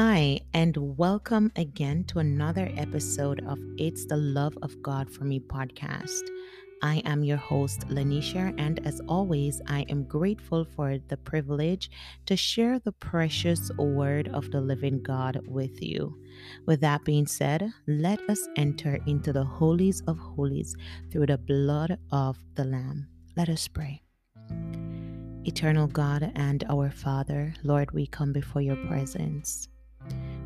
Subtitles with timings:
[0.00, 5.40] Hi, and welcome again to another episode of It's the Love of God for Me
[5.40, 6.22] podcast.
[6.84, 11.90] I am your host, Lanisha, and as always, I am grateful for the privilege
[12.26, 16.16] to share the precious word of the living God with you.
[16.64, 20.76] With that being said, let us enter into the holies of holies
[21.10, 23.08] through the blood of the Lamb.
[23.36, 24.00] Let us pray.
[25.44, 29.66] Eternal God and our Father, Lord, we come before your presence.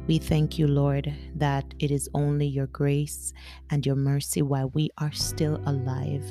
[0.08, 3.32] We thank you, Lord, that it is only your grace
[3.70, 6.24] and your mercy while we are still alive.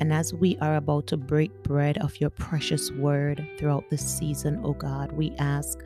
[0.00, 4.58] And as we are about to break bread of your precious word throughout this season,
[4.64, 5.78] O oh God, we ask,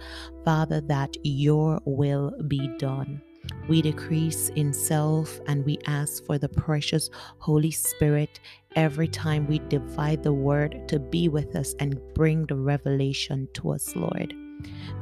[0.46, 3.20] Father, that your will be done.
[3.68, 8.40] We decrease in self and we ask for the precious Holy Spirit
[8.76, 13.72] every time we divide the word to be with us and bring the revelation to
[13.72, 14.34] us, Lord.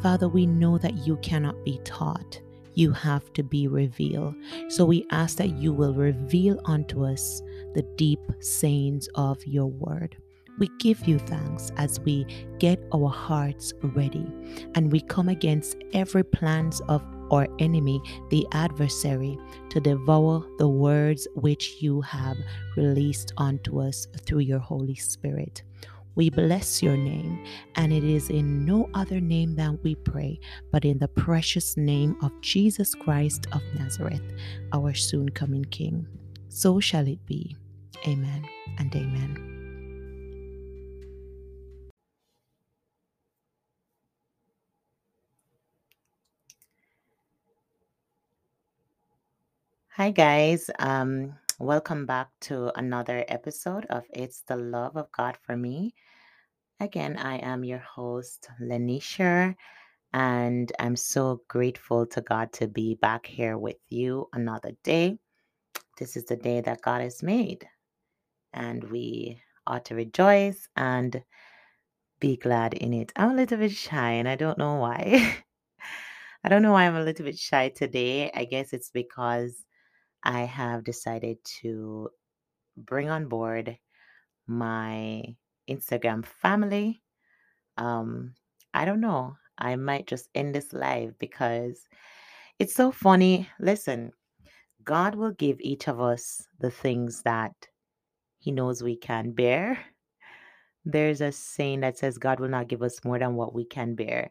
[0.02, 2.41] Father, we know that you cannot be taught.
[2.74, 4.34] You have to be revealed.
[4.69, 7.41] So we ask that you will reveal unto us
[7.74, 10.16] the deep sayings of your word.
[10.58, 12.27] We give you thanks as we
[12.58, 14.27] get our hearts ready
[14.77, 17.02] and we come against every plans of
[17.33, 19.36] our enemy, the adversary,
[19.70, 22.36] to devour the words which you have
[22.77, 25.62] released unto us through your Holy Spirit.
[26.16, 27.44] We bless your name,
[27.76, 30.40] and it is in no other name than we pray,
[30.72, 34.22] but in the precious name of Jesus Christ of Nazareth,
[34.72, 36.06] our soon coming King.
[36.48, 37.56] So shall it be.
[38.06, 38.44] Amen
[38.78, 39.54] and amen.
[49.96, 50.70] Hi, guys.
[50.78, 51.34] Um,
[51.64, 55.94] welcome back to another episode of It's the Love of God for Me.
[56.78, 59.54] Again, I am your host, Lanisha,
[60.12, 65.16] and I'm so grateful to God to be back here with you another day.
[65.98, 67.66] This is the day that God has made,
[68.52, 71.22] and we ought to rejoice and
[72.20, 73.10] be glad in it.
[73.16, 75.34] I'm a little bit shy, and I don't know why.
[76.44, 78.30] I don't know why I'm a little bit shy today.
[78.34, 79.64] I guess it's because
[80.24, 82.08] I have decided to
[82.77, 83.79] bring on board
[84.46, 85.23] my
[85.68, 87.02] Instagram family.
[87.77, 88.34] Um,
[88.73, 89.36] I don't know.
[89.58, 91.86] I might just end this live because
[92.58, 93.48] it's so funny.
[93.61, 94.13] Listen,
[94.83, 97.52] God will give each of us the things that
[98.39, 99.79] He knows we can bear.
[100.84, 103.95] There's a saying that says God will not give us more than what we can
[103.95, 104.30] bear.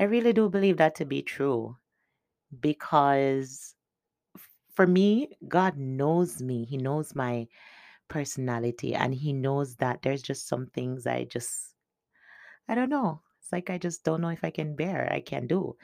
[0.00, 1.76] I really do believe that to be true
[2.60, 3.74] because
[4.74, 6.64] for me, God knows me.
[6.64, 7.46] He knows my
[8.08, 11.74] personality and he knows that there's just some things I just
[12.68, 13.20] I don't know.
[13.40, 15.76] It's like I just don't know if I can bear, I can do.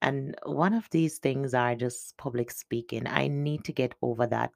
[0.00, 3.06] And one of these things are just public speaking.
[3.06, 4.52] I need to get over that.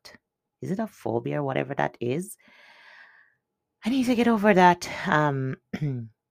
[0.61, 2.37] Is it a phobia or whatever that is?
[3.85, 5.57] I need to get over that um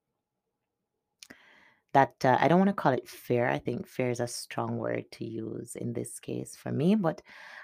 [1.94, 3.48] that uh, I don't want to call it fear.
[3.48, 7.22] I think fear is a strong word to use in this case for me, but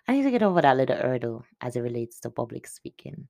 [0.07, 3.27] I need to get over that little hurdle as it relates to public speaking.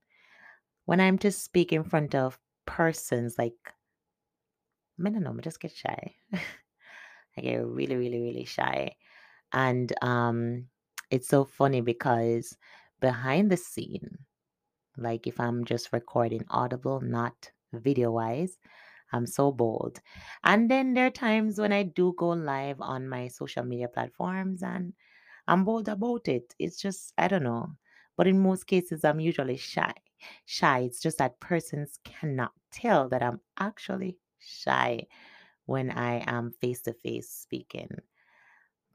[0.85, 3.53] When I'm to speak in front of persons, like,
[5.05, 6.15] I don't know, I just get shy.
[6.33, 8.95] I get really, really, really shy.
[9.53, 10.65] And um,
[11.11, 12.57] it's so funny because
[12.99, 14.17] behind the scene,
[14.97, 18.57] like if I'm just recording audible, not video wise,
[19.11, 20.01] I'm so bold.
[20.43, 24.63] And then there are times when I do go live on my social media platforms
[24.63, 24.93] and
[25.47, 26.53] I'm bold about it.
[26.59, 27.73] It's just, I don't know.
[28.15, 29.93] But in most cases, I'm usually shy.
[30.45, 30.79] Shy.
[30.79, 35.07] It's just that persons cannot tell that I'm actually shy
[35.65, 37.89] when I am face to face speaking.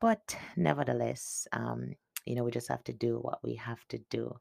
[0.01, 1.95] But nevertheless, um,
[2.27, 4.37] you know, we just have to do what we have to do.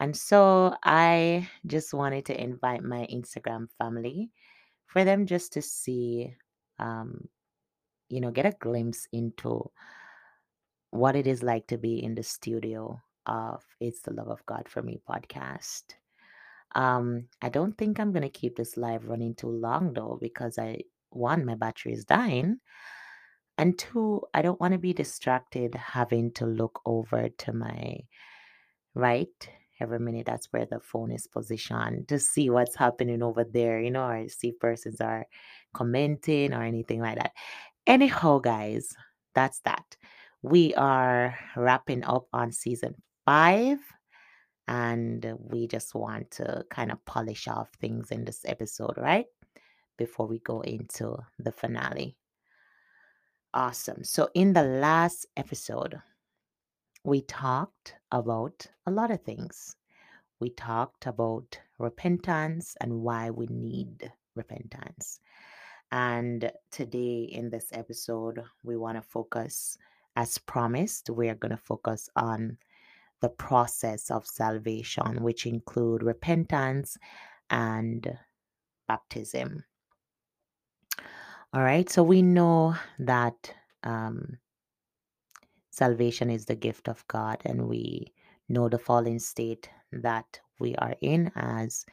[0.00, 4.30] And so I just wanted to invite my Instagram family
[4.86, 6.34] for them just to see,
[6.78, 7.28] um,
[8.08, 9.70] you know, get a glimpse into
[10.90, 14.68] what it is like to be in the studio of It's the Love of God
[14.68, 15.82] for Me podcast.
[16.74, 20.58] Um, I don't think I'm going to keep this live running too long though, because
[20.58, 22.58] I, one, my battery is dying.
[23.56, 28.00] And two, I don't want to be distracted having to look over to my
[28.94, 29.48] right
[29.80, 30.26] every minute.
[30.26, 34.28] That's where the phone is positioned to see what's happening over there, you know, or
[34.28, 35.26] see persons are
[35.72, 37.32] commenting or anything like that.
[37.86, 38.94] Anyhow, guys,
[39.34, 39.96] that's that.
[40.42, 42.94] We are wrapping up on season
[43.24, 43.78] five,
[44.68, 49.26] and we just want to kind of polish off things in this episode, right?
[49.96, 52.16] Before we go into the finale.
[53.52, 54.02] Awesome.
[54.02, 56.00] So, in the last episode,
[57.04, 59.76] we talked about a lot of things.
[60.40, 65.20] We talked about repentance and why we need repentance.
[65.92, 69.76] And today, in this episode, we want to focus,
[70.16, 72.56] as promised, we are going to focus on
[73.20, 76.96] the process of salvation, which include repentance
[77.50, 78.18] and
[78.88, 79.64] baptism.
[81.52, 83.54] All right, so we know that
[83.84, 84.38] um,
[85.74, 88.12] salvation is the gift of God, and we
[88.48, 91.84] know the fallen state that we are in as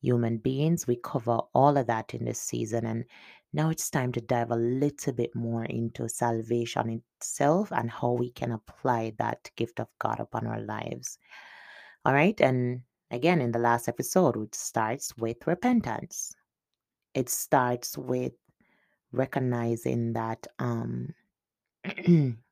[0.00, 0.86] human beings.
[0.86, 3.04] We cover all of that in this season, and
[3.52, 8.30] now it's time to dive a little bit more into salvation itself and how we
[8.30, 11.18] can apply that gift of God upon our lives.
[12.04, 16.34] All right, and again, in the last episode, it starts with repentance.
[17.14, 18.32] It starts with
[19.12, 21.14] recognizing that um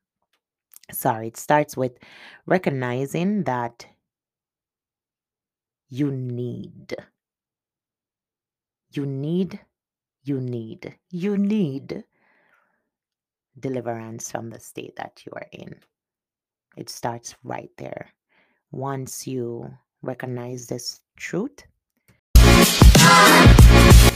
[0.93, 1.97] sorry it starts with
[2.45, 3.85] recognizing that
[5.89, 6.95] you need.
[8.91, 9.59] You need
[10.23, 12.03] you need you need
[13.59, 15.75] deliverance from the state that you are in.
[16.77, 18.13] It starts right there.
[18.71, 21.63] Once you recognize this truth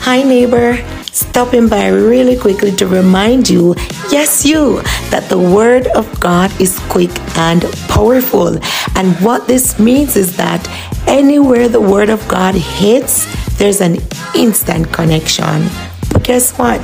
[0.08, 0.78] Hi, neighbor.
[1.12, 3.76] Stopping by really quickly to remind you
[4.10, 4.82] yes, you,
[5.12, 8.58] that the Word of God is quick and powerful.
[8.96, 10.66] And what this means is that
[11.10, 13.28] anywhere the Word of God hits,
[13.58, 13.98] there's an
[14.34, 15.68] instant connection.
[16.14, 16.80] But guess what?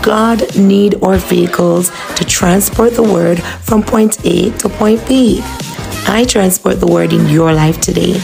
[0.00, 5.40] God need our vehicles to transport the word from point A to point B.
[6.06, 8.20] I transport the word in your life today.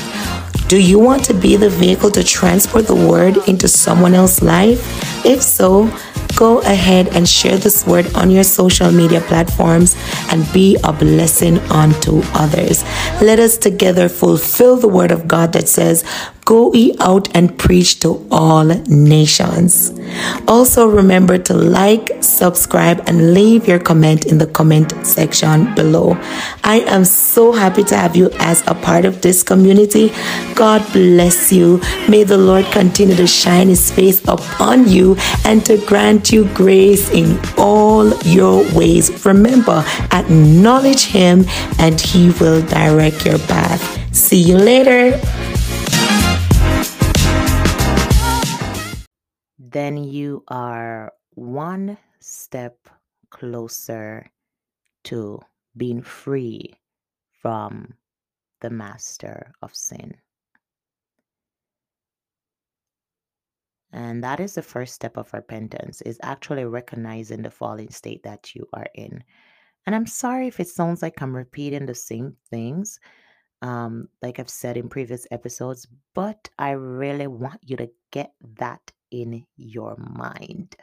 [0.68, 5.24] Do you want to be the vehicle to transport the word into someone else's life?
[5.24, 5.90] If so,
[6.36, 9.96] go ahead and share this word on your social media platforms
[10.30, 12.84] and be a blessing unto others.
[13.22, 16.04] Let us together fulfill the word of God that says,
[16.48, 19.92] Go ye out and preach to all nations.
[20.48, 26.16] Also, remember to like, subscribe, and leave your comment in the comment section below.
[26.64, 30.10] I am so happy to have you as a part of this community.
[30.54, 31.82] God bless you.
[32.08, 37.10] May the Lord continue to shine his face upon you and to grant you grace
[37.10, 39.22] in all your ways.
[39.26, 41.44] Remember, acknowledge him
[41.78, 43.84] and he will direct your path.
[44.14, 45.20] See you later.
[49.72, 52.88] Then you are one step
[53.30, 54.30] closer
[55.04, 55.40] to
[55.76, 56.74] being free
[57.40, 57.94] from
[58.60, 60.14] the master of sin.
[63.92, 68.54] And that is the first step of repentance is actually recognizing the fallen state that
[68.54, 69.24] you are in.
[69.86, 73.00] And I'm sorry if it sounds like I'm repeating the same things,
[73.62, 78.92] um, like I've said in previous episodes, but I really want you to get that
[79.10, 80.76] in your mind.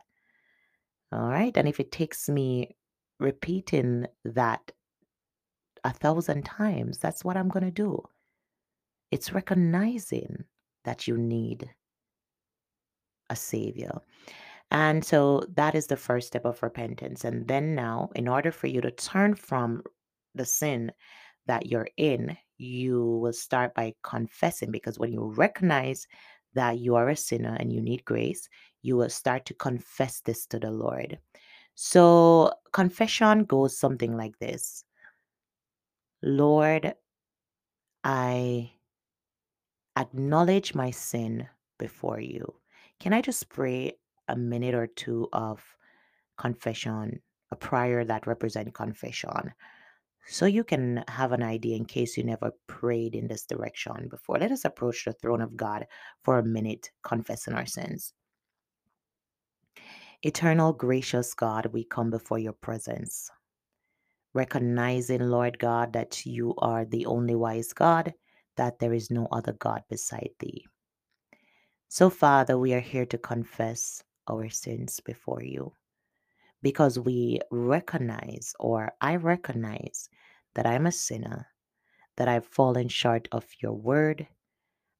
[1.11, 1.55] All right.
[1.55, 2.75] And if it takes me
[3.19, 4.71] repeating that
[5.83, 8.03] a thousand times, that's what I'm going to do.
[9.11, 10.43] It's recognizing
[10.83, 11.69] that you need
[13.29, 14.01] a savior.
[14.71, 17.23] And so that is the first step of repentance.
[17.23, 19.83] And then now, in order for you to turn from
[20.33, 20.91] the sin
[21.45, 26.07] that you're in, you will start by confessing because when you recognize
[26.55, 28.49] that you are a sinner and you need grace,
[28.81, 31.19] you will start to confess this to the Lord.
[31.75, 34.83] So, confession goes something like this
[36.23, 36.95] Lord,
[38.03, 38.71] I
[39.97, 41.47] acknowledge my sin
[41.77, 42.55] before you.
[42.99, 43.93] Can I just pray
[44.27, 45.63] a minute or two of
[46.37, 47.21] confession,
[47.51, 49.53] a prayer that represent confession?
[50.27, 54.37] So you can have an idea in case you never prayed in this direction before.
[54.39, 55.85] Let us approach the throne of God
[56.23, 58.11] for a minute, confessing our sins.
[60.23, 63.29] Eternal, gracious God, we come before your presence,
[64.33, 68.13] recognizing, Lord God, that you are the only wise God,
[68.57, 70.65] that there is no other God beside thee.
[71.87, 75.73] So, Father, we are here to confess our sins before you
[76.65, 80.09] because we recognize, or I recognize,
[80.55, 81.45] that I'm a sinner,
[82.17, 84.25] that I've fallen short of your word.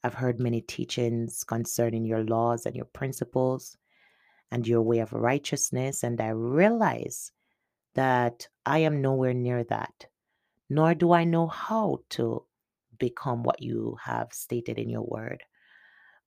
[0.04, 3.78] I've heard many teachings concerning your laws and your principles
[4.52, 7.32] and your way of righteousness, and I realize
[7.96, 10.06] that I am nowhere near that,
[10.70, 12.46] nor do I know how to
[13.00, 15.42] become what you have stated in your word.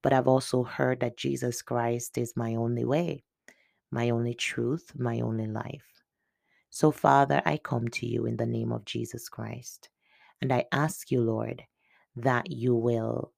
[0.02, 3.22] But I've also heard that Jesus Christ is my only way,
[3.90, 6.02] my only truth, my only life.
[6.70, 9.88] So, Father, I come to you in the name of Jesus Christ.
[10.40, 11.62] And I ask you, Lord,
[12.16, 13.32] that you will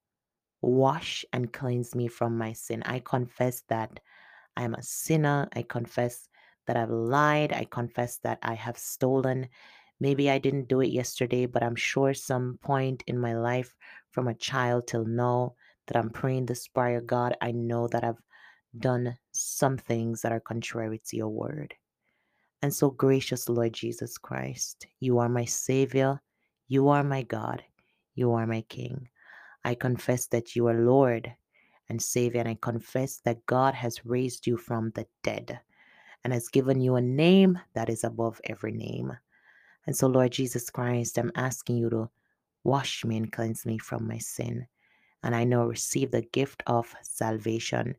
[0.63, 2.83] wash and cleanse me from my sin.
[2.85, 4.01] I confess that
[4.57, 5.49] I am a sinner.
[5.55, 6.29] I confess
[6.67, 7.53] that I've lied.
[7.53, 9.49] I confess that I have stolen.
[10.01, 13.75] Maybe I didn't do it yesterday, but I'm sure some point in my life
[14.11, 15.55] from a child till now
[15.87, 18.21] that I'm praying this prayer, God, I know that I've
[18.79, 21.75] done some things that are contrary to your word.
[22.63, 26.21] And so, gracious Lord Jesus Christ, you are my Savior,
[26.69, 27.63] you are my God,
[28.15, 29.09] you are my King.
[29.65, 31.33] I confess that you are Lord
[31.89, 35.61] and Savior, and I confess that God has raised you from the dead
[36.23, 39.13] and has given you a name that is above every name.
[39.87, 42.11] And so, Lord Jesus Christ, I'm asking you to
[42.65, 44.67] wash me and cleanse me from my sin.
[45.23, 47.95] And I now receive the gift of salvation.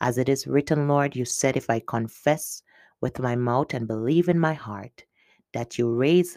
[0.00, 2.62] As it is written, Lord, you said, if I confess
[3.00, 5.04] with my mouth and believe in my heart
[5.52, 6.36] that you raise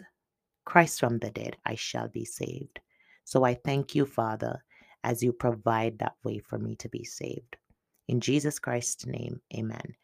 [0.64, 2.80] Christ from the dead, I shall be saved.
[3.24, 4.64] So I thank you, Father,
[5.04, 7.56] as you provide that way for me to be saved.
[8.08, 9.94] In Jesus Christ's name, amen.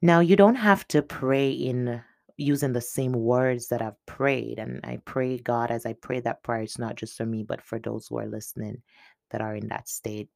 [0.00, 2.02] Now, you don't have to pray in
[2.36, 4.58] using the same words that I've prayed.
[4.58, 7.60] And I pray, God, as I pray that prayer, it's not just for me, but
[7.60, 8.82] for those who are listening
[9.30, 10.28] that are in that state.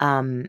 [0.00, 0.46] Um,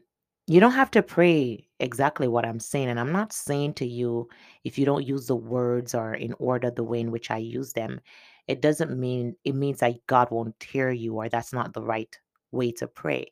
[0.47, 2.87] you don't have to pray exactly what I'm saying.
[2.87, 4.29] And I'm not saying to you,
[4.63, 7.73] if you don't use the words or in order the way in which I use
[7.73, 7.99] them,
[8.47, 12.17] it doesn't mean it means that God won't hear you or that's not the right
[12.51, 13.29] way to pray.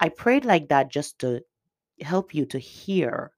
[0.00, 1.42] I prayed like that just to
[2.00, 3.30] help you to hear,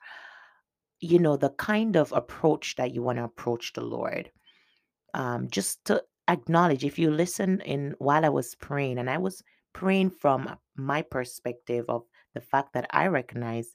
[1.00, 4.30] you know, the kind of approach that you want to approach the Lord.
[5.12, 9.42] Um, just to acknowledge, if you listen in while I was praying, and I was
[9.72, 13.74] praying from my perspective of the fact that I recognize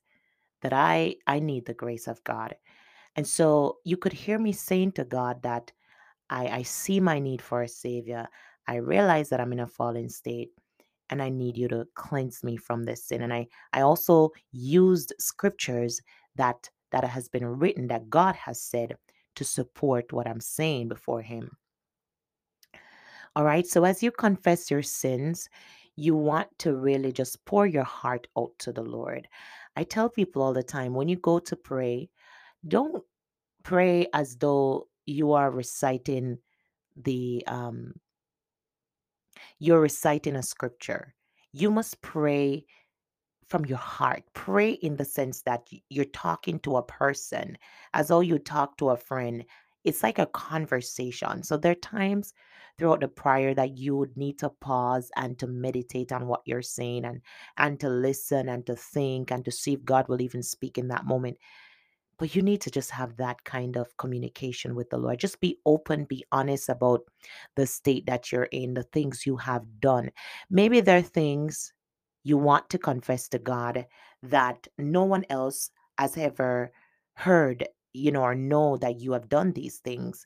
[0.62, 2.56] that I I need the grace of God.
[3.16, 5.72] And so you could hear me saying to God that
[6.30, 8.28] I, I see my need for a savior.
[8.68, 10.50] I realize that I'm in a fallen state
[11.10, 13.22] and I need you to cleanse me from this sin.
[13.22, 16.02] And I, I also used scriptures
[16.36, 18.96] that that has been written that God has said
[19.36, 21.58] to support what I'm saying before him.
[23.36, 23.68] All right.
[23.68, 25.50] So as you confess your sins,
[25.96, 29.28] you want to really just pour your heart out to the Lord.
[29.76, 32.10] I tell people all the time when you go to pray,
[32.68, 33.04] don't
[33.64, 36.38] pray as though you are reciting
[36.96, 37.94] the um
[39.60, 41.14] you're reciting a scripture.
[41.52, 42.66] You must pray
[43.48, 44.24] from your heart.
[44.34, 47.58] Pray in the sense that you're talking to a person
[47.94, 49.46] as though you talk to a friend.
[49.84, 51.44] It's like a conversation.
[51.44, 52.34] So there are times
[52.78, 56.62] throughout the prayer that you would need to pause and to meditate on what you're
[56.62, 57.22] saying and
[57.58, 60.90] and to listen and to think and to see if God will even speak in
[60.90, 61.38] that moment.
[62.18, 65.20] But you need to just have that kind of communication with the Lord.
[65.20, 67.02] Just be open, be honest about
[67.56, 70.12] the state that you're in, the things you have done.
[70.50, 71.74] Maybe there are things
[72.24, 73.86] you want to confess to God
[74.24, 76.72] that no one else has ever
[77.16, 80.26] heard, you know, or know that you have done these things.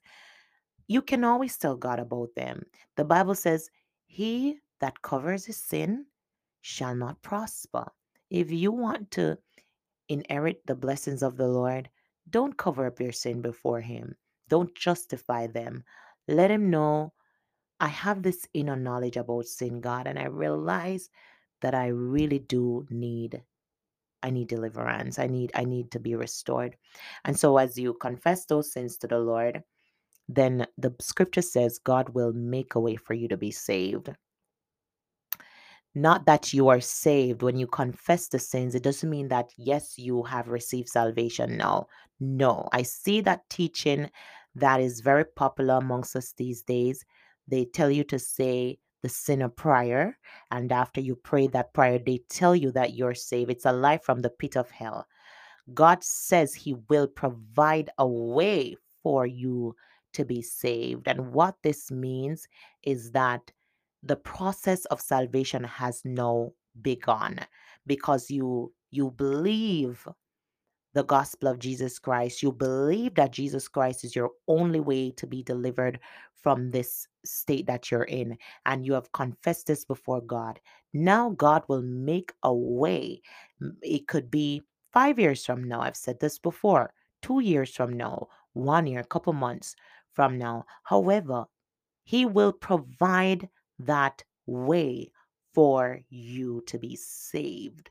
[0.90, 2.64] You can always tell God about them.
[2.98, 3.70] The Bible says,
[4.08, 6.08] He that covers his sin
[6.62, 7.86] shall not prosper.
[8.32, 9.38] If you want to
[10.10, 11.90] inherit the blessings of the Lord,
[12.32, 14.16] don't cover up your sin before Him.
[14.48, 15.84] Don't justify them.
[16.28, 17.14] Let Him know
[17.80, 21.10] I have this inner knowledge about sin, God, and I realize
[21.62, 23.44] that I really do need
[24.22, 25.18] I need deliverance.
[25.20, 26.76] I need I need to be restored.
[27.26, 29.64] And so as you confess those sins to the Lord,
[30.30, 34.12] then the scripture says God will make a way for you to be saved.
[35.96, 38.76] Not that you are saved when you confess the sins.
[38.76, 41.88] It doesn't mean that, yes, you have received salvation now.
[42.20, 44.12] No, I see that teaching
[44.54, 47.04] that is very popular amongst us these days.
[47.48, 50.20] They tell you to say the sinner prayer,
[50.52, 53.50] and after you pray that prayer, they tell you that you're saved.
[53.50, 55.08] It's a lie from the pit of hell.
[55.74, 59.76] God says He will provide a way for you
[60.14, 61.08] to be saved.
[61.08, 62.48] And what this means
[62.84, 63.52] is that
[64.04, 66.52] the process of salvation has now
[66.82, 67.40] begun
[67.86, 70.08] because you you believe
[70.94, 75.28] the gospel of Jesus Christ, you believe that Jesus Christ is your only way to
[75.28, 76.00] be delivered
[76.42, 80.60] from this state that you're in, and you have confessed this before God,
[80.94, 83.22] now God will make a way.
[83.82, 85.82] It could be five years from now.
[85.82, 89.76] I've said this before, two years from now, one year, a couple months
[90.14, 90.66] from now.
[90.84, 91.46] However,
[92.04, 93.50] He will provide
[93.80, 95.12] that way
[95.54, 97.90] for you to be saved.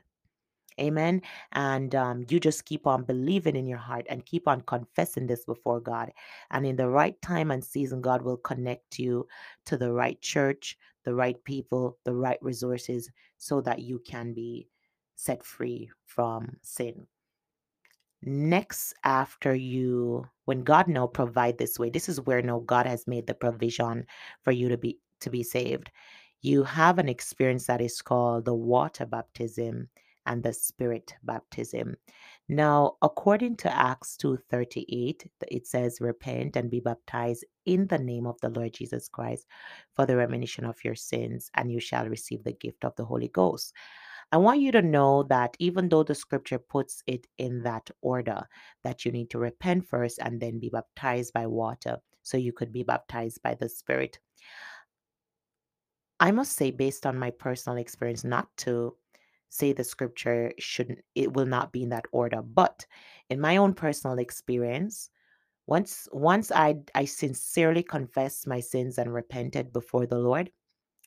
[0.81, 1.23] Amen.
[1.53, 5.45] And um, you just keep on believing in your heart and keep on confessing this
[5.45, 6.13] before God.
[6.51, 9.27] And in the right time and season, God will connect you
[9.67, 14.69] to the right church, the right people, the right resources so that you can be
[15.17, 17.07] set free from sin.
[18.23, 23.07] Next, after you, when God now provide this way, this is where now God has
[23.07, 24.07] made the provision
[24.43, 25.91] for you to be to be saved.
[26.43, 29.89] You have an experience that is called the water baptism
[30.27, 31.97] and the spirit baptism.
[32.49, 38.41] Now, according to Acts 2:38, it says, Repent and be baptized in the name of
[38.41, 39.47] the Lord Jesus Christ
[39.95, 43.29] for the remission of your sins, and you shall receive the gift of the Holy
[43.29, 43.75] Ghost.
[44.31, 48.47] I want you to know that even though the scripture puts it in that order,
[48.85, 52.71] that you need to repent first and then be baptized by water, so you could
[52.71, 54.19] be baptized by the Spirit.
[56.21, 58.97] I must say, based on my personal experience, not to
[59.49, 62.85] say the scripture shouldn't, it will not be in that order, but
[63.31, 65.11] in my own personal experience,
[65.67, 70.51] once once I I sincerely confessed my sins and repented before the Lord,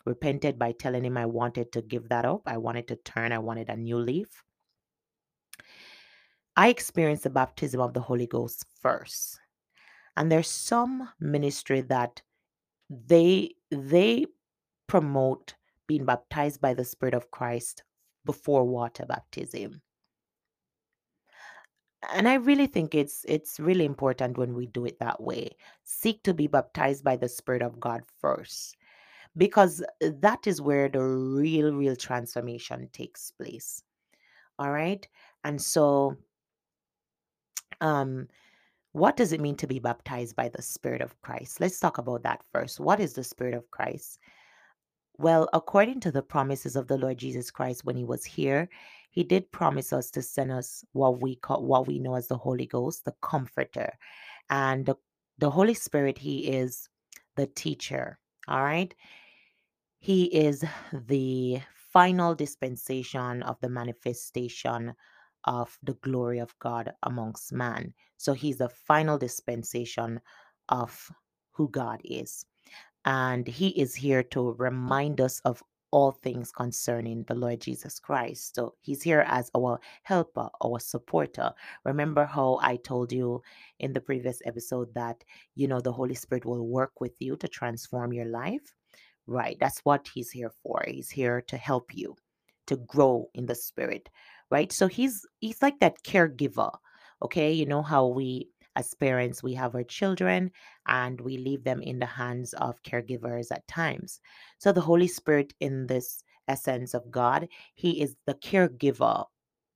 [0.05, 2.41] repented by telling him I wanted to give that up.
[2.45, 3.31] I wanted to turn.
[3.31, 4.43] I wanted a new leaf.
[6.55, 9.39] I experienced the baptism of the Holy Ghost first.
[10.17, 12.21] And there's some ministry that
[12.89, 14.25] they they
[14.87, 15.55] promote
[15.87, 17.83] being baptized by the Spirit of Christ
[18.25, 19.81] before water baptism.
[22.13, 25.55] And I really think it's it's really important when we do it that way.
[25.83, 28.75] Seek to be baptized by the Spirit of God first
[29.37, 33.83] because that is where the real real transformation takes place
[34.59, 35.07] all right
[35.43, 36.15] and so
[37.79, 38.27] um
[38.93, 41.61] what does it mean to be baptized by the spirit of christ?
[41.61, 42.77] Let's talk about that first.
[42.77, 44.19] What is the spirit of christ?
[45.17, 48.67] Well according to the promises of the lord jesus christ when he was here
[49.11, 52.37] he did promise us to send us what we call what we know as the
[52.37, 53.91] holy ghost the comforter.
[54.49, 54.95] And the,
[55.37, 56.89] the holy spirit he is
[57.35, 58.93] the teacher all right
[60.01, 61.61] he is the
[61.93, 64.95] final dispensation of the manifestation
[65.43, 67.93] of the glory of God amongst man.
[68.17, 70.19] So he's the final dispensation
[70.69, 71.07] of
[71.51, 72.45] who God is.
[73.05, 75.61] And he is here to remind us of
[75.91, 78.55] all things concerning the Lord Jesus Christ.
[78.55, 81.51] So he's here as our helper, our supporter.
[81.85, 83.43] Remember how I told you
[83.79, 87.47] in the previous episode that, you know, the Holy Spirit will work with you to
[87.47, 88.73] transform your life?
[89.27, 89.57] Right.
[89.59, 90.83] That's what he's here for.
[90.87, 92.15] He's here to help you
[92.67, 94.09] to grow in the spirit.
[94.49, 94.71] Right.
[94.71, 96.71] So he's he's like that caregiver.
[97.23, 97.51] Okay.
[97.51, 100.51] You know how we as parents we have our children
[100.87, 104.19] and we leave them in the hands of caregivers at times.
[104.59, 109.25] So the Holy Spirit in this essence of God, he is the caregiver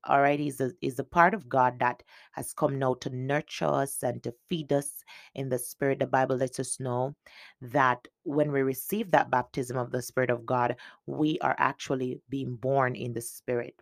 [0.05, 3.65] all right is a, he's a part of god that has come now to nurture
[3.65, 5.99] us and to feed us in the spirit.
[5.99, 7.15] The bible lets us know
[7.61, 12.55] that when we receive that baptism of the spirit of god we are actually being
[12.55, 13.81] born in the spirit.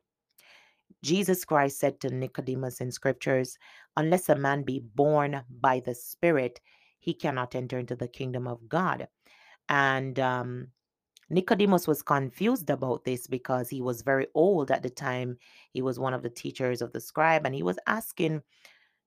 [1.03, 3.57] Jesus christ said to nicodemus in scriptures
[3.97, 6.59] unless a man be born by the spirit
[6.99, 9.07] he cannot enter into the kingdom of god.
[9.69, 10.67] And um
[11.29, 15.38] Nicodemus was confused about this because he was very old at the time.
[15.71, 18.41] He was one of the teachers of the scribe, and he was asking,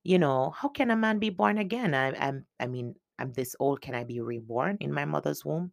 [0.03, 1.95] you know, how can a man be born again?
[1.95, 3.81] I, I'm, I mean, I'm this old.
[3.81, 5.73] Can I be reborn in my mother's womb?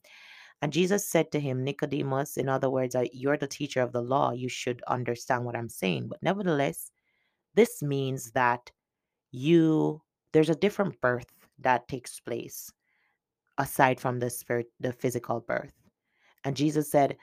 [0.61, 4.31] And Jesus said to him, Nicodemus, in other words, you're the teacher of the law.
[4.31, 6.07] You should understand what I'm saying.
[6.07, 6.89] But nevertheless,
[7.53, 8.71] this means that
[9.31, 10.01] you
[10.31, 11.27] there's a different birth
[11.59, 12.71] that takes place
[13.57, 15.73] aside from the spirit, the physical birth.
[16.43, 17.17] And Jesus said,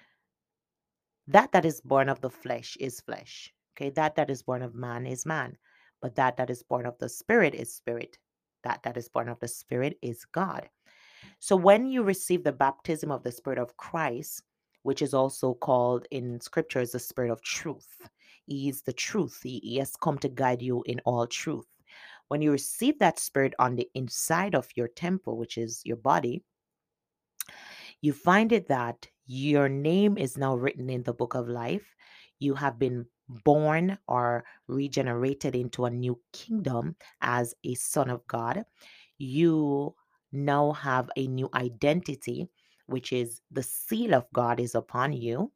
[1.29, 3.53] That that is born of the flesh is flesh.
[3.77, 5.57] Okay, that that is born of man is man.
[6.03, 8.19] But that that is born of the spirit is spirit.
[8.65, 10.69] That that is born of the spirit is God.
[11.39, 14.43] So when you receive the baptism of the spirit of Christ,
[14.83, 18.09] which is also called in scriptures the spirit of truth,
[18.47, 19.41] he is the truth.
[19.43, 21.67] He, he has come to guide you in all truth.
[22.29, 26.43] When you receive that spirit on the inside of your temple, which is your body,
[28.01, 31.95] you find it that your name is now written in the book of life.
[32.39, 33.07] You have been
[33.45, 38.65] born or regenerated into a new kingdom as a son of God.
[39.19, 39.95] You
[40.33, 42.49] now have a new identity,
[42.87, 45.53] which is the seal of God is upon you.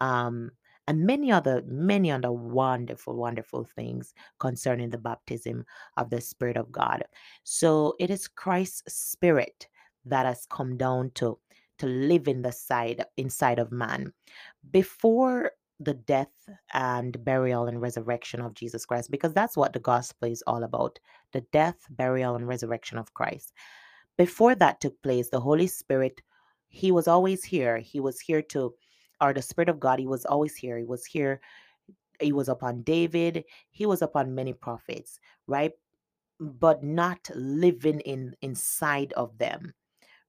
[0.00, 0.50] Um,
[0.86, 5.64] and many other many other wonderful wonderful things concerning the baptism
[5.98, 7.04] of the spirit of god
[7.44, 9.68] so it is christ's spirit
[10.06, 11.38] that has come down to
[11.78, 14.12] to live in the side inside of man
[14.70, 16.32] before the death
[16.74, 20.98] and burial and resurrection of Jesus Christ because that's what the gospel is all about
[21.32, 23.52] the death, burial, and resurrection of Christ.
[24.16, 26.20] Before that took place, the Holy Spirit,
[26.68, 27.78] He was always here.
[27.78, 28.74] He was here to,
[29.20, 30.78] or the Spirit of God, He was always here.
[30.78, 31.40] He was here.
[32.20, 33.44] He was upon David.
[33.70, 35.72] He was upon many prophets, right?
[36.40, 39.72] But not living in inside of them,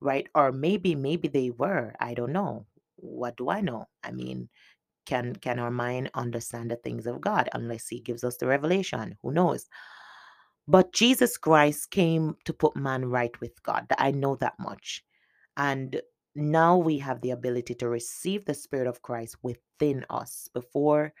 [0.00, 0.26] right?
[0.34, 1.94] Or maybe, maybe they were.
[2.00, 2.66] I don't know.
[2.96, 3.86] What do I know?
[4.04, 4.48] I mean,
[5.06, 9.16] can can our mind understand the things of God unless he gives us the revelation?
[9.22, 9.68] Who knows?
[10.68, 13.86] But Jesus Christ came to put man right with God.
[13.98, 15.04] I know that much.
[15.56, 16.00] And
[16.36, 20.48] now we have the ability to receive the Spirit of Christ within us.
[20.54, 21.12] Before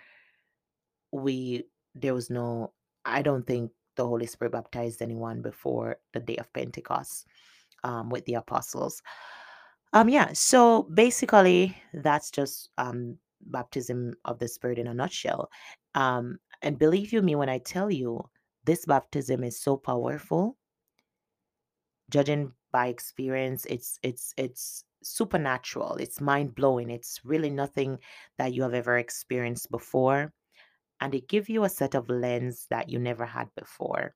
[1.10, 1.64] we,
[1.96, 2.72] there was no,
[3.04, 7.26] I don't think the Holy Spirit baptized anyone before the day of Pentecost
[7.84, 9.02] um, with the apostles.
[9.92, 13.16] Um, yeah, so basically, that's just um,
[13.46, 15.50] baptism of the Spirit in a nutshell.
[15.94, 18.28] Um, and believe you me when I tell you,
[18.64, 20.56] this baptism is so powerful.
[22.10, 25.96] Judging by experience, it's it's it's supernatural.
[25.96, 26.90] It's mind blowing.
[26.90, 27.98] It's really nothing
[28.38, 30.32] that you have ever experienced before,
[31.00, 34.14] and it gives you a set of lens that you never had before.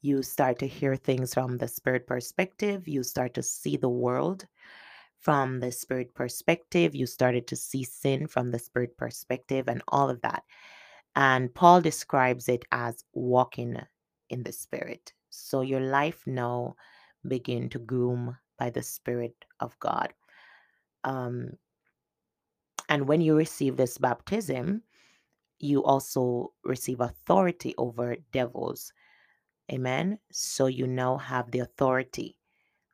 [0.00, 2.86] You start to hear things from the spirit perspective.
[2.86, 4.46] You start to see the world
[5.18, 6.94] from the spirit perspective.
[6.94, 10.44] You started to see sin from the spirit perspective and all of that.
[11.16, 13.76] And Paul describes it as walking
[14.30, 15.12] in the spirit.
[15.30, 16.76] So your life now
[17.26, 20.12] begin to groom by the spirit of God.
[21.04, 21.50] Um,
[22.88, 24.82] and when you receive this baptism,
[25.58, 28.92] you also receive authority over devils.
[29.72, 30.18] Amen.
[30.32, 32.36] So you now have the authority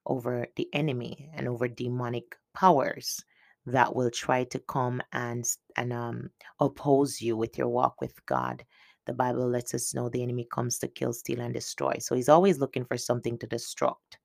[0.07, 3.25] over the enemy and over demonic powers
[3.67, 5.45] that will try to come and
[5.77, 8.65] and um, oppose you with your walk with God.
[9.07, 11.97] The Bible lets us know the enemy comes to kill, steal, and destroy.
[12.01, 14.19] So he's always looking for something to destruct.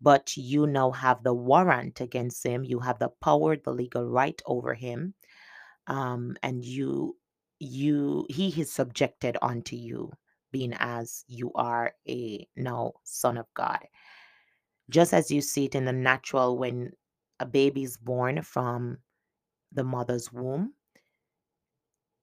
[0.00, 2.64] But you now have the warrant against him.
[2.64, 5.14] You have the power, the legal right over him,
[5.86, 7.16] um, and you,
[7.60, 10.12] you, he is subjected unto you,
[10.52, 13.80] being as you are a now son of God.
[14.90, 16.92] Just as you see it in the natural when
[17.40, 18.98] a baby is born from
[19.72, 20.74] the mother's womb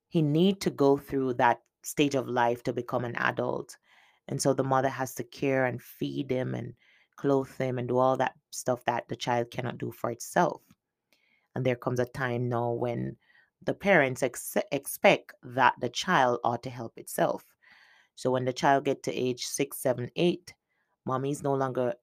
[0.10, 3.78] he need to go through that stage of life to become an adult.
[4.28, 6.74] And so the mother has to care and feed him and
[7.16, 10.62] clothe him and do all that stuff that the child cannot do for itself.
[11.56, 13.18] And there comes a time now when
[13.64, 17.46] the parents ex- expect that the child ought to help itself
[18.20, 20.54] so when the child get to age six seven eight
[21.06, 21.94] mommy is no longer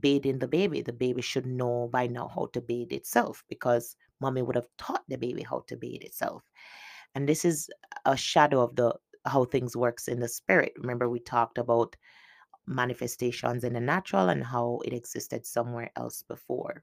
[0.00, 0.80] bathing the baby.
[0.80, 5.04] The baby should know by now how to bathe itself because mommy would have taught
[5.08, 6.42] the baby how to bathe itself.
[7.14, 7.68] And this is
[8.06, 8.94] a shadow of the
[9.26, 10.72] how things works in the spirit.
[10.78, 11.96] Remember we talked about
[12.66, 16.82] manifestations in the natural and how it existed somewhere else before.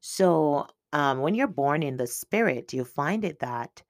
[0.00, 3.82] So um, when you're born in the spirit, you find it that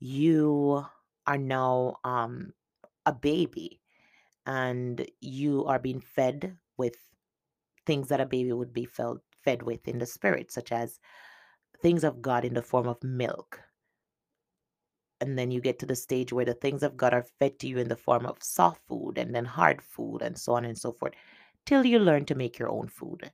[0.00, 0.84] you
[1.26, 2.52] are now um,
[3.06, 3.80] a baby
[4.46, 6.96] and you are being fed with
[7.86, 10.98] things that a baby would be fed, fed with in the spirit, such as
[11.82, 13.60] things of God in the form of milk.
[15.20, 17.68] And then you get to the stage where the things of God are fed to
[17.68, 20.76] you in the form of soft food and then hard food and so on and
[20.76, 21.14] so forth,
[21.64, 23.30] till you learn to make your own food.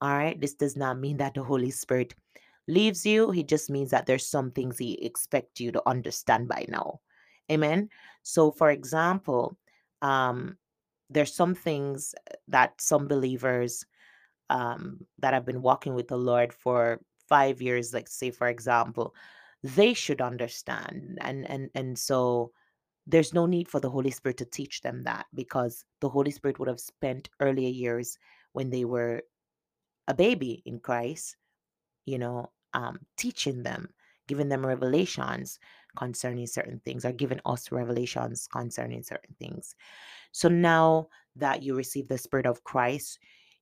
[0.00, 0.38] All right.
[0.38, 2.14] This does not mean that the Holy Spirit
[2.68, 3.30] leaves you.
[3.30, 7.00] He just means that there's some things he expects you to understand by now.
[7.50, 7.90] Amen.
[8.22, 9.56] So, for example,
[10.02, 10.56] um,
[11.10, 12.14] there's some things
[12.48, 13.84] that some believers
[14.50, 19.14] um, that have been walking with the Lord for five years, like say for example,
[19.62, 22.52] they should understand, and and and so
[23.06, 26.58] there's no need for the Holy Spirit to teach them that because the Holy Spirit
[26.58, 28.18] would have spent earlier years
[28.52, 29.22] when they were
[30.08, 31.36] a baby in Christ,
[32.06, 33.88] you know, um, teaching them,
[34.28, 35.58] giving them revelations
[35.96, 39.74] concerning certain things, or giving us revelations concerning certain things.
[40.32, 43.18] So now that you receive the Spirit of Christ,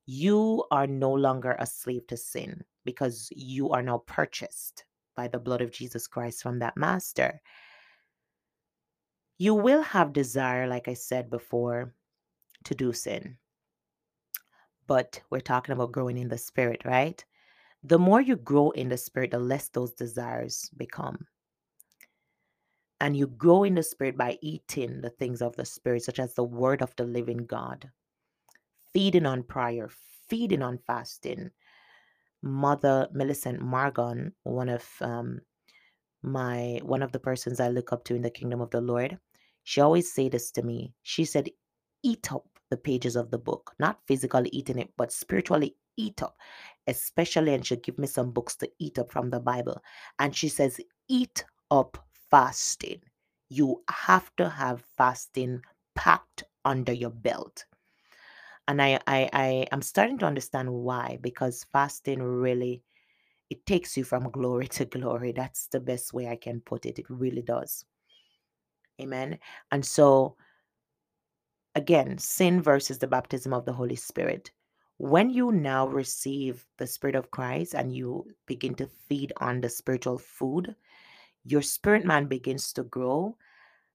[0.07, 5.39] you are no longer a slave to sin because you are now purchased by the
[5.39, 7.41] blood of Jesus Christ from that master.
[9.39, 11.95] You will have desire, like I said before,
[12.65, 13.39] to do sin.
[14.87, 17.25] But we're talking about growing in the spirit, right?
[17.85, 21.27] The more you grow in the spirit, the less those desires become.
[23.03, 26.35] And you grow in the spirit by eating the things of the spirit, such as
[26.35, 27.91] the word of the living God,
[28.93, 29.91] feeding on prayer,
[30.29, 31.51] feeding on fasting,
[32.43, 35.41] Mother Millicent Margon, one of um,
[36.23, 39.19] my one of the persons I look up to in the kingdom of the Lord,
[39.65, 40.95] she always say this to me.
[41.03, 41.51] She said,
[42.05, 46.37] "Eat up the pages of the book, not physically eating it, but spiritually eat up."
[46.87, 49.83] Especially, and she'll give me some books to eat up from the Bible,
[50.21, 51.99] and she says, "Eat up
[52.33, 53.03] fasting.
[53.49, 55.63] You have to have fasting
[55.95, 57.65] packed under your belt."
[58.67, 62.83] And I, I, I am starting to understand why, because fasting really
[63.51, 65.33] it takes you from glory to glory.
[65.33, 66.99] That's the best way I can put it.
[66.99, 67.85] It really does.
[69.01, 69.39] Amen.
[69.71, 70.37] And so,
[71.75, 74.51] again, sin versus the baptism of the Holy Spirit.
[74.97, 79.69] When you now receive the Spirit of Christ and you begin to feed on the
[79.69, 80.75] spiritual food,
[81.45, 83.37] your spirit man begins to grow.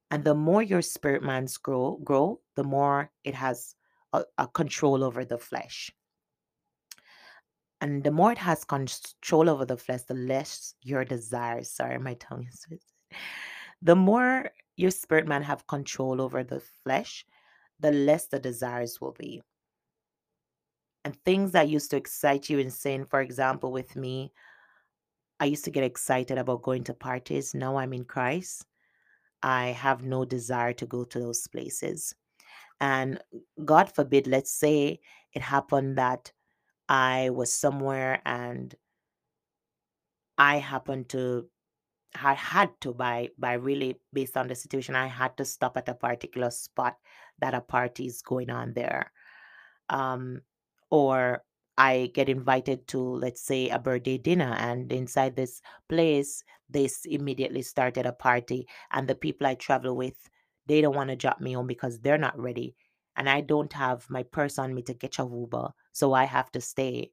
[0.10, 3.76] And the more your spirit man's grow, grow, the more it has
[4.14, 5.92] a, a control over the flesh.
[7.82, 11.70] And the more it has control over the flesh, the less your desires.
[11.70, 12.66] Sorry, my tongue is
[13.82, 17.26] the more your spirit man have control over the flesh,
[17.80, 19.42] the less the desires will be.
[21.06, 24.34] And things that used to excite you in sin, for example, with me,
[25.40, 27.54] I used to get excited about going to parties.
[27.54, 28.66] Now I'm in Christ.
[29.44, 32.14] I have no desire to go to those places.
[32.80, 33.20] And
[33.64, 35.00] God forbid, let's say
[35.34, 36.32] it happened that
[36.90, 38.74] I was somewhere and
[40.38, 41.50] I happened to
[42.16, 45.90] I had to by by really based on the situation I had to stop at
[45.90, 46.98] a particular spot
[47.40, 49.12] that a party is going on there
[49.90, 50.42] um
[50.90, 51.44] or
[51.78, 57.06] I get invited to let's say a birthday dinner and inside this place they s-
[57.06, 60.30] immediately started a party and the people I travel with
[60.66, 62.76] they don't want to drop me home because they're not ready
[63.16, 66.52] and I don't have my purse on me to get a Uber so I have
[66.54, 67.12] to stay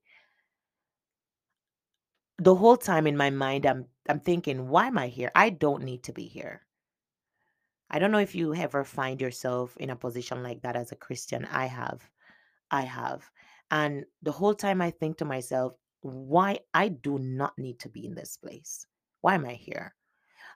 [2.38, 5.32] the whole time in my mind I'm I'm thinking why am I here?
[5.34, 6.66] I don't need to be here.
[7.88, 10.96] I don't know if you ever find yourself in a position like that as a
[10.96, 11.46] Christian.
[11.46, 12.10] I have.
[12.70, 13.30] I have.
[13.74, 18.06] And the whole time I think to myself, why I do not need to be
[18.06, 18.86] in this place.
[19.20, 19.96] Why am I here?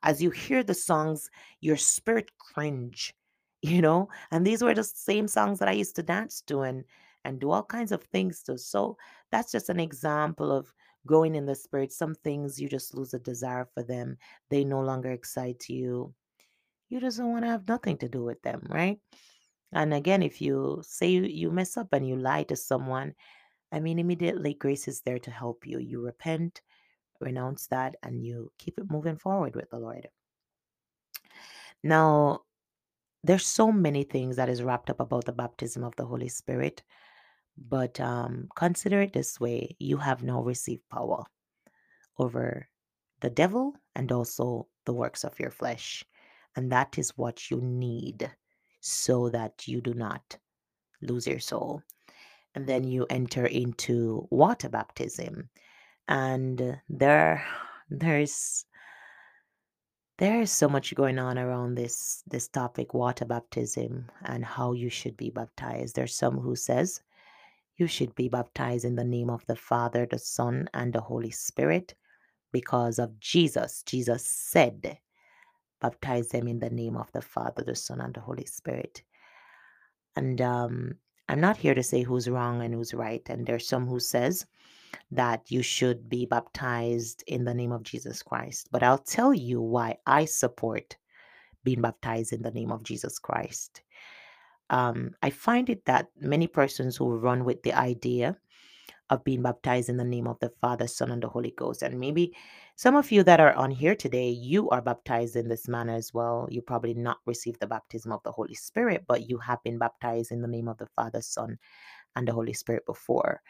[0.05, 1.29] As you hear the songs,
[1.61, 3.13] your spirit cringe,
[3.63, 4.09] you know?
[4.31, 6.85] And these were the same songs that I used to dance to and
[7.25, 8.57] and do all kinds of things to.
[8.57, 8.97] So
[9.33, 10.73] that's just an example of
[11.05, 11.93] growing in the spirit.
[11.93, 14.17] Some things you just lose a desire for them.
[14.49, 16.15] They no longer excite you.
[16.89, 19.01] You just don't want to have nothing to do with them, right?
[19.73, 23.15] And again, if you say you, mess up and you lie to someone,
[23.71, 25.79] I mean, immediately grace is there to help you.
[25.79, 26.63] You repent,
[27.21, 30.09] renounce that, and you keep it moving forward with the Lord.
[31.83, 32.41] Now,
[33.23, 36.83] there's so many things that is wrapped up about the baptism of the Holy Spirit,
[37.57, 41.25] but um, consider it this way: you have now received power
[42.17, 42.69] over
[43.21, 46.05] the devil and also the works of your flesh,
[46.57, 48.31] and that is what you need
[48.81, 50.39] so that you do not
[51.03, 51.83] lose your soul.
[52.55, 55.51] And then you enter into water baptism,
[56.09, 57.45] and there,
[57.91, 58.65] there's
[60.19, 64.91] There is so much going on around this this topic, water baptism, and how you
[64.91, 65.95] should be baptized.
[65.95, 67.01] There's some who says
[67.77, 71.31] you should be baptized in the name of the Father, the Son, and the Holy
[71.31, 71.95] Spirit
[72.51, 73.85] because of Jesus.
[73.87, 74.99] Jesus said,
[75.81, 79.03] baptize them in the name of the Father, the Son, and the Holy Spirit.
[80.17, 80.95] And um,
[81.29, 83.23] I'm not here to say who's wrong and who's right.
[83.29, 84.47] And there's some who says
[85.11, 88.69] that you should be baptized in the name of Jesus Christ.
[88.73, 90.97] But I'll tell you why I support
[91.65, 93.83] being baptized in the name of Jesus Christ.
[94.71, 98.37] Um, I find it that many persons who run with the idea
[99.11, 101.99] of being baptized in the name of the Father, Son, and the Holy Ghost, and
[101.99, 102.35] maybe
[102.77, 106.15] some of you that are on here today, you are baptized in this manner as
[106.15, 106.47] well.
[106.51, 110.31] You probably not received the baptism of the Holy Spirit, but you have been baptized
[110.33, 111.59] in the name of the Father, Son,
[112.17, 113.43] and the Holy Spirit before.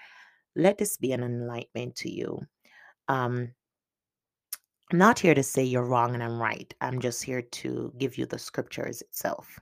[0.57, 2.41] Let this be an enlightenment to you.
[3.09, 3.53] Um,
[4.91, 6.73] I'm not here to say you're wrong and I'm right.
[6.81, 9.59] I'm just here to give you the scriptures itself.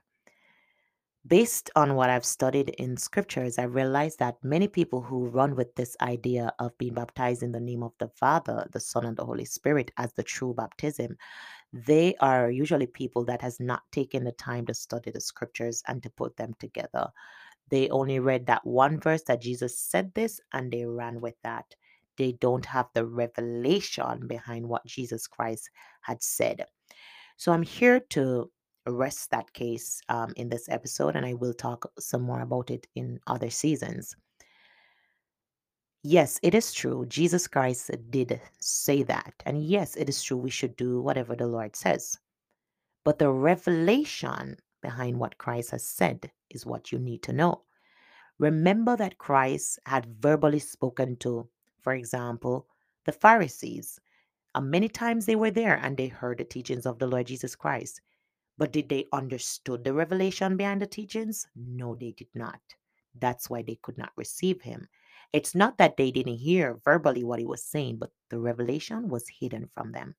[1.25, 5.75] Based on what I've studied in scriptures, I realized that many people who run with
[5.75, 9.25] this idea of being baptized in the name of the Father, the Son, and the
[9.25, 11.17] Holy Spirit as the true baptism,
[11.73, 16.01] they are usually people that has not taken the time to study the scriptures and
[16.03, 17.09] to put them together.
[17.69, 21.65] They only read that one verse that Jesus said this and they ran with that.
[22.17, 25.69] They don't have the revelation behind what Jesus Christ
[26.01, 26.65] had said.
[27.35, 28.49] So I'm here to
[28.91, 32.87] rest that case um, in this episode, and I will talk some more about it
[32.95, 34.15] in other seasons.
[36.03, 37.05] yes, it is true.
[37.07, 39.33] Jesus Christ did say that.
[39.45, 40.37] And yes, it is true.
[40.37, 42.17] We should do whatever the Lord says.
[43.03, 47.63] But the revelation behind what Christ has said is what you need to know.
[48.39, 51.49] Remember that Christ had verbally spoken to,
[51.81, 52.67] for example,
[53.05, 53.99] the Pharisees.
[54.55, 57.55] And many times they were there and they heard the teachings of the Lord Jesus
[57.55, 58.01] Christ.
[58.57, 61.47] But did they understood the revelation behind the teachings?
[61.55, 62.59] No, they did not.
[63.19, 64.87] That's why they could not receive him.
[65.33, 69.27] It's not that they didn't hear verbally what he was saying, but the revelation was
[69.27, 70.15] hidden from them.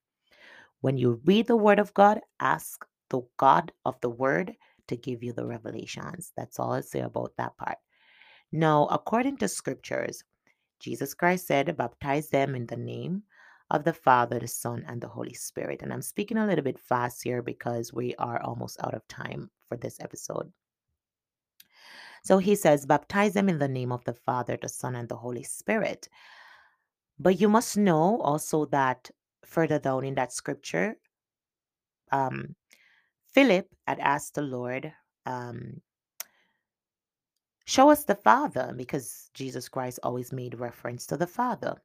[0.80, 4.54] When you read the word of God, ask the God of the word
[4.86, 6.32] to give you the revelations.
[6.36, 7.78] That's all I say about that part.
[8.52, 10.22] Now, according to scriptures,
[10.80, 13.24] Jesus Christ said, baptize them in the name
[13.70, 15.82] of the Father, the Son, and the Holy Spirit.
[15.82, 19.50] And I'm speaking a little bit fast here because we are almost out of time
[19.68, 20.50] for this episode.
[22.22, 25.16] So he says, baptize them in the name of the Father, the Son, and the
[25.16, 26.08] Holy Spirit.
[27.18, 29.10] But you must know also that
[29.44, 30.96] further down in that scripture,
[32.10, 32.54] um,
[33.32, 34.92] Philip had asked the Lord,
[35.26, 35.80] um,
[37.66, 41.76] show us the Father, because Jesus Christ always made reference to the Father.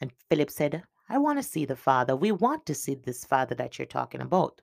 [0.00, 2.16] And Philip said, I want to see the Father.
[2.16, 4.60] We want to see this Father that you're talking about.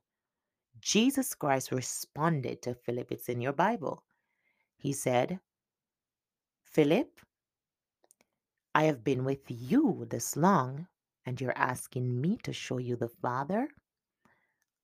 [0.79, 4.03] Jesus Christ responded to Philip, it's in your Bible.
[4.77, 5.39] He said,
[6.63, 7.19] Philip,
[8.75, 10.87] I have been with you this long,
[11.25, 13.67] and you're asking me to show you the Father?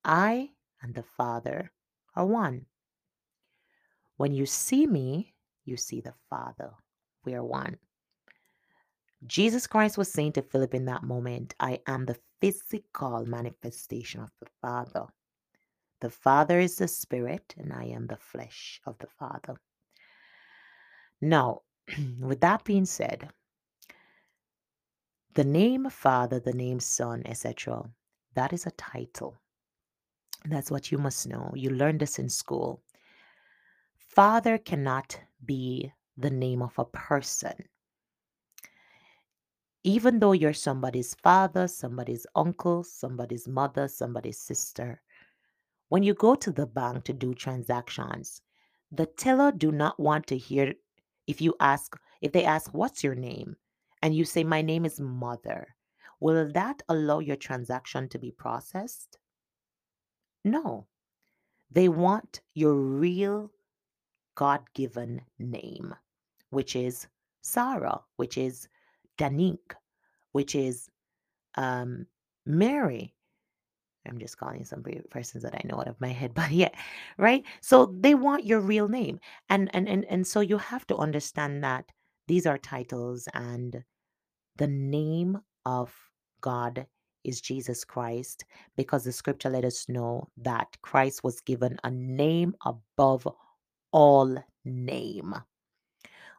[0.04, 0.50] I
[0.82, 1.72] and the Father
[2.16, 2.66] are one.
[4.18, 5.34] When you see me,
[5.66, 6.72] you see the Father.
[7.24, 7.78] We are one.
[9.28, 14.32] Jesus Christ was saying to Philip in that moment, I am the physical manifestation of
[14.40, 15.06] the Father.
[16.02, 19.56] The Father is the Spirit, and I am the flesh of the Father.
[21.22, 21.62] Now,
[22.20, 23.30] with that being said,
[25.36, 27.84] the name Father, the name Son, etc.,
[28.36, 29.38] that is a title.
[30.46, 31.52] That's what you must know.
[31.56, 32.82] You learned this in school.
[34.10, 37.54] Father cannot be the name of a person.
[39.84, 45.02] Even though you're somebody's father, somebody's uncle, somebody's mother, somebody's sister,
[45.89, 48.41] when you go to the bank to do transactions,
[48.91, 50.74] the teller do not want to hear
[51.28, 53.58] if you ask if they ask what's your name
[54.02, 55.76] and you say my name is mother.
[56.19, 59.17] Will that allow your transaction to be processed?
[60.46, 60.88] No.
[61.69, 63.52] They want your real
[64.36, 65.93] God given name,
[66.50, 67.08] which is
[67.41, 68.67] Sarah, which is
[69.24, 69.76] Danique,
[70.34, 70.90] which is
[71.56, 72.08] um,
[72.46, 73.16] Mary.
[74.08, 76.72] I'm just calling some persons that I know out of my head, but yeah,
[77.18, 77.44] right.
[77.62, 81.64] So they want your real name, and and and and so you have to understand
[81.64, 81.92] that
[82.28, 83.84] these are titles, and
[84.58, 85.94] the name of
[86.42, 86.88] God
[87.24, 88.46] is Jesus Christ,
[88.78, 93.28] because the scripture let us know that Christ was given a name above
[93.94, 95.36] all name.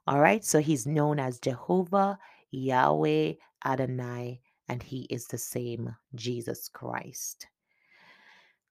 [0.06, 2.18] All right, so he's known as Jehovah,
[2.54, 7.46] Yahweh, Adonai, and he is the same Jesus Christ.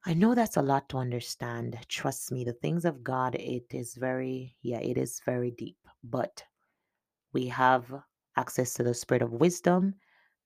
[0.05, 1.77] I know that's a lot to understand.
[1.87, 5.77] Trust me, the things of God, it is very, yeah, it is very deep.
[6.03, 6.43] But
[7.31, 7.85] we have
[8.37, 9.95] access to the spirit of wisdom,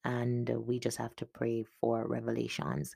[0.03, 2.95] and we just have to pray for revelations.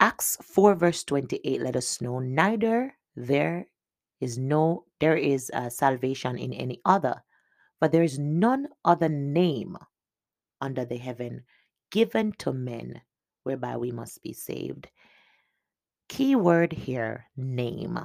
[0.00, 3.66] Acts 4, verse 28 let us know neither there
[4.20, 7.22] is no there is a salvation in any other
[7.80, 9.76] for there is none other name
[10.60, 11.42] under the heaven
[11.90, 13.00] given to men
[13.42, 14.88] whereby we must be saved.
[16.08, 17.98] Key word here name.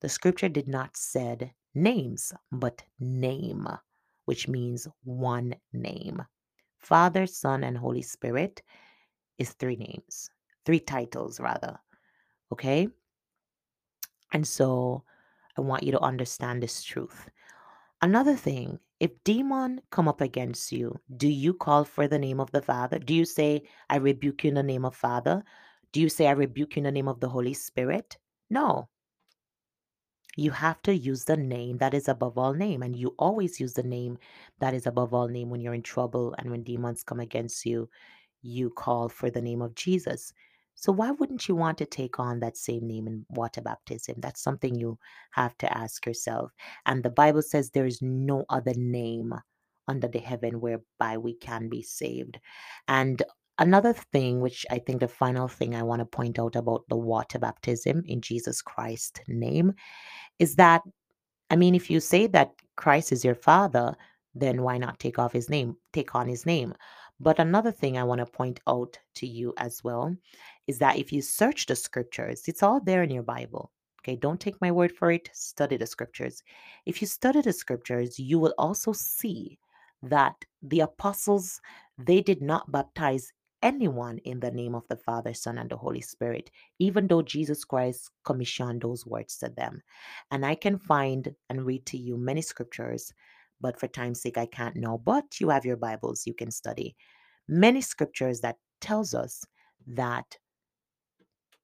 [0.00, 3.66] The scripture did not said names but name
[4.26, 6.22] which means one name.
[6.78, 8.62] Father son and holy spirit
[9.38, 10.30] is three names
[10.64, 11.78] three titles rather
[12.52, 12.86] okay?
[14.32, 15.04] And so
[15.56, 17.28] I want you to understand this truth.
[18.02, 22.50] Another thing, if demon come up against you, do you call for the name of
[22.50, 22.98] the Father?
[22.98, 25.44] Do you say, I rebuke you in the name of Father?
[25.92, 28.18] Do you say, I rebuke you in the name of the Holy Spirit?
[28.50, 28.88] No.
[30.36, 32.82] You have to use the name that is above all name.
[32.82, 34.18] And you always use the name
[34.58, 37.88] that is above all name when you're in trouble and when demons come against you.
[38.40, 40.32] You call for the name of Jesus.
[40.74, 44.16] So why wouldn't you want to take on that same name in water baptism?
[44.18, 44.98] That's something you
[45.32, 46.50] have to ask yourself.
[46.86, 49.34] And the Bible says there is no other name
[49.88, 52.38] under the heaven whereby we can be saved.
[52.88, 53.22] And
[53.58, 56.96] another thing, which I think the final thing I want to point out about the
[56.96, 59.74] water baptism in Jesus Christ's name,
[60.38, 60.82] is that,
[61.50, 63.94] I mean, if you say that Christ is your father,
[64.34, 66.74] then why not take off his name, take on his name?
[67.20, 70.16] But another thing I want to point out to you as well
[70.66, 73.72] is that if you search the scriptures, it's all there in your Bible.
[74.00, 76.42] Okay, don't take my word for it, study the scriptures.
[76.86, 79.58] If you study the scriptures, you will also see
[80.02, 81.60] that the apostles
[81.98, 83.32] they did not baptize
[83.62, 86.50] anyone in the name of the Father, Son, and the Holy Spirit,
[86.80, 89.80] even though Jesus Christ commissioned those words to them.
[90.32, 93.12] And I can find and read to you many scriptures,
[93.60, 95.00] but for time's sake, I can't now.
[95.04, 96.96] But you have your Bibles, you can study
[97.48, 99.44] many scriptures that tells us
[99.86, 100.36] that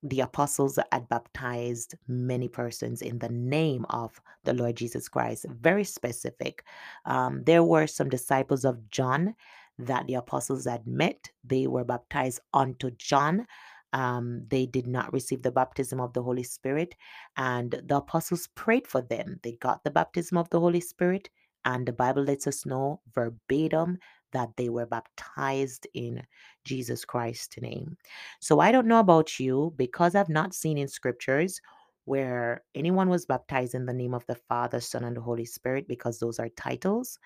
[0.03, 5.47] the apostles had baptized many persons in the name of the Lord Jesus Christ.
[5.49, 6.65] Very specific.
[7.05, 9.35] Um, there were some disciples of John
[9.79, 11.31] that the apostles had met.
[11.45, 13.47] They were baptized unto John.
[13.93, 16.95] Um, they did not receive the baptism of the Holy Spirit,
[17.37, 19.41] and the apostles prayed for them.
[19.43, 21.31] They got the baptism of the Holy Spirit,
[21.65, 23.99] and the Bible lets us know verbatim
[24.33, 26.23] that they were baptized in
[26.65, 27.97] Jesus Christ's name.
[28.41, 31.61] So I don't know about you because I've not seen in scriptures
[32.05, 35.87] where anyone was baptized in the name of the Father, Son, and the Holy Spirit
[35.87, 37.19] because those are titles.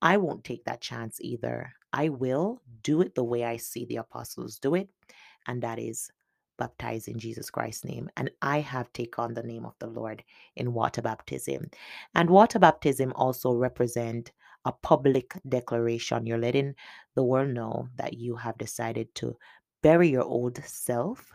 [0.00, 1.72] I won't take that chance either.
[1.92, 4.88] I will do it the way I see the apostles do it,
[5.46, 6.10] and that is
[6.58, 8.08] baptized in Jesus Christ's name.
[8.16, 10.22] And I have taken on the name of the Lord
[10.56, 11.70] in water baptism.
[12.14, 14.32] And water baptism also represent
[14.66, 16.26] a public declaration.
[16.26, 16.74] You're letting
[17.14, 19.36] the world know that you have decided to
[19.82, 21.32] bury your old self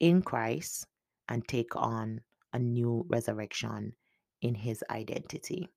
[0.00, 0.86] in Christ
[1.28, 2.22] and take on
[2.54, 3.92] a new resurrection
[4.40, 5.68] in his identity.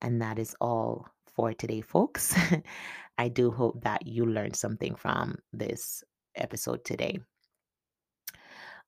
[0.00, 2.34] And that is all for today, folks.
[3.18, 6.02] I do hope that you learned something from this
[6.34, 7.18] episode today.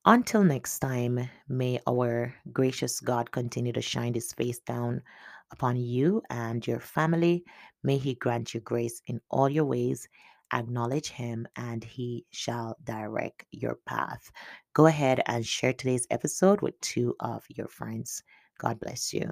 [0.05, 5.01] Until next time, may our gracious God continue to shine his face down
[5.51, 7.43] upon you and your family.
[7.83, 10.07] May he grant you grace in all your ways.
[10.53, 14.31] Acknowledge him and he shall direct your path.
[14.73, 18.23] Go ahead and share today's episode with two of your friends.
[18.57, 19.31] God bless you.